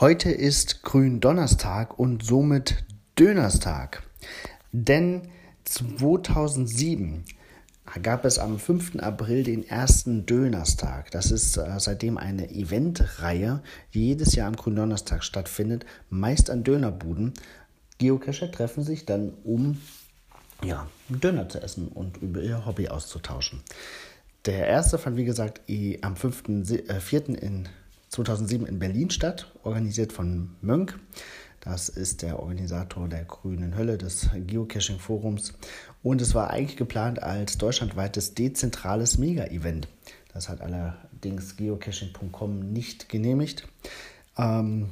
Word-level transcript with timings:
Heute 0.00 0.30
ist 0.30 0.82
Gründonnerstag 0.82 1.98
und 1.98 2.24
somit 2.24 2.84
Dönerstag. 3.18 4.02
Denn 4.72 5.28
2007 5.64 7.26
gab 8.02 8.24
es 8.24 8.38
am 8.38 8.58
5. 8.58 8.96
April 9.00 9.42
den 9.42 9.62
ersten 9.62 10.24
Dönerstag. 10.24 11.10
Das 11.10 11.30
ist 11.30 11.58
äh, 11.58 11.78
seitdem 11.78 12.16
eine 12.16 12.50
Eventreihe, 12.50 13.62
die 13.92 14.06
jedes 14.06 14.34
Jahr 14.34 14.48
am 14.48 14.56
Gründonnerstag 14.56 15.22
stattfindet, 15.22 15.84
meist 16.08 16.48
an 16.48 16.64
Dönerbuden. 16.64 17.34
Geocacher 17.98 18.50
treffen 18.50 18.82
sich 18.82 19.04
dann, 19.04 19.34
um 19.44 19.82
ja, 20.64 20.88
Döner 21.10 21.50
zu 21.50 21.62
essen 21.62 21.88
und 21.88 22.16
über 22.22 22.40
ihr 22.40 22.64
Hobby 22.64 22.88
auszutauschen. 22.88 23.60
Der 24.46 24.66
erste 24.66 24.96
fand, 24.96 25.18
wie 25.18 25.26
gesagt, 25.26 25.60
am 26.00 26.14
5.4. 26.14 27.36
Äh, 27.36 27.46
in 27.46 27.68
2007 28.10 28.66
in 28.66 28.78
Berlin 28.78 29.10
statt, 29.10 29.52
organisiert 29.62 30.12
von 30.12 30.50
Mönk. 30.60 30.98
Das 31.60 31.88
ist 31.88 32.22
der 32.22 32.40
Organisator 32.40 33.08
der 33.08 33.24
Grünen 33.24 33.76
Hölle 33.76 33.98
des 33.98 34.30
Geocaching-Forums. 34.34 35.52
Und 36.02 36.20
es 36.20 36.34
war 36.34 36.50
eigentlich 36.50 36.76
geplant 36.76 37.22
als 37.22 37.58
deutschlandweites 37.58 38.34
dezentrales 38.34 39.18
Mega-Event. 39.18 39.86
Das 40.32 40.48
hat 40.48 40.60
allerdings 40.60 41.56
geocaching.com 41.56 42.72
nicht 42.72 43.08
genehmigt. 43.08 43.68
Ähm, 44.36 44.88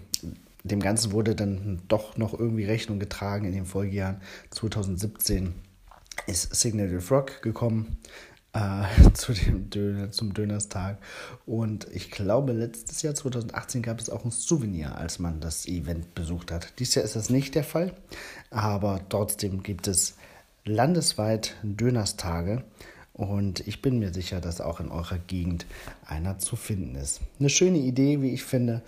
dem 0.62 0.80
Ganzen 0.80 1.12
wurde 1.12 1.34
dann 1.34 1.80
doch 1.88 2.16
noch 2.16 2.38
irgendwie 2.38 2.64
Rechnung 2.64 3.00
getragen 3.00 3.46
in 3.46 3.52
den 3.52 3.64
Folgejahren. 3.64 4.20
2017 4.50 5.54
ist 6.26 6.54
Signal 6.54 6.88
the 6.88 6.98
Frog 6.98 7.42
gekommen 7.42 7.96
äh, 8.52 9.12
zu 9.14 9.32
dem 9.32 9.70
Döner, 9.70 10.10
zum 10.10 10.34
Dönerstag. 10.34 10.98
Und 11.46 11.86
ich 11.92 12.10
glaube, 12.10 12.52
letztes 12.52 13.02
Jahr, 13.02 13.14
2018, 13.14 13.82
gab 13.82 14.00
es 14.00 14.10
auch 14.10 14.24
ein 14.24 14.30
Souvenir, 14.30 14.96
als 14.96 15.18
man 15.18 15.40
das 15.40 15.66
Event 15.66 16.14
besucht 16.14 16.50
hat. 16.50 16.72
Dieses 16.78 16.94
Jahr 16.96 17.04
ist 17.04 17.16
das 17.16 17.30
nicht 17.30 17.54
der 17.54 17.64
Fall, 17.64 17.92
aber 18.50 19.00
trotzdem 19.08 19.62
gibt 19.62 19.88
es 19.88 20.16
landesweit 20.64 21.56
Dönerstage. 21.62 22.64
Und 23.18 23.66
ich 23.66 23.82
bin 23.82 23.98
mir 23.98 24.14
sicher, 24.14 24.40
dass 24.40 24.60
auch 24.60 24.78
in 24.78 24.92
eurer 24.92 25.18
Gegend 25.18 25.66
einer 26.06 26.38
zu 26.38 26.54
finden 26.54 26.94
ist. 26.94 27.20
Eine 27.40 27.50
schöne 27.50 27.78
Idee, 27.78 28.22
wie 28.22 28.32
ich 28.32 28.44
finde. 28.44 28.80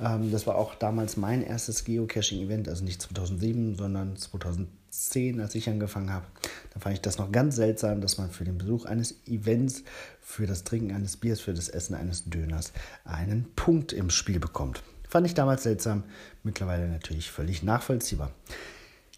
Ähm, 0.00 0.32
das 0.32 0.44
war 0.44 0.56
auch 0.56 0.74
damals 0.74 1.16
mein 1.16 1.40
erstes 1.40 1.84
Geocaching-Event, 1.84 2.68
also 2.68 2.82
nicht 2.84 3.00
2007, 3.00 3.76
sondern 3.76 4.16
2010, 4.16 5.40
als 5.40 5.54
ich 5.54 5.68
angefangen 5.68 6.12
habe. 6.12 6.26
Da 6.74 6.80
fand 6.80 6.96
ich 6.96 7.00
das 7.00 7.18
noch 7.18 7.30
ganz 7.30 7.54
seltsam, 7.54 8.00
dass 8.00 8.18
man 8.18 8.28
für 8.28 8.44
den 8.44 8.58
Besuch 8.58 8.86
eines 8.86 9.24
Events, 9.24 9.84
für 10.20 10.48
das 10.48 10.64
Trinken 10.64 10.92
eines 10.92 11.16
Biers, 11.16 11.40
für 11.40 11.54
das 11.54 11.68
Essen 11.68 11.94
eines 11.94 12.24
Döners 12.24 12.72
einen 13.04 13.46
Punkt 13.54 13.92
im 13.92 14.10
Spiel 14.10 14.40
bekommt. 14.40 14.82
Fand 15.08 15.28
ich 15.28 15.34
damals 15.34 15.62
seltsam, 15.62 16.02
mittlerweile 16.42 16.88
natürlich 16.88 17.30
völlig 17.30 17.62
nachvollziehbar. 17.62 18.32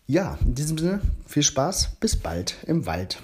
Ja, 0.06 0.36
in 0.44 0.54
diesem 0.54 0.76
Sinne, 0.76 1.00
viel 1.26 1.42
Spaß, 1.42 1.96
bis 2.00 2.16
bald 2.16 2.56
im 2.66 2.84
Wald. 2.84 3.18